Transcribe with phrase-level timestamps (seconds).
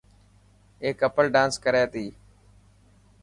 [0.81, 2.05] اي ڪپل ڊانس ڪري تي.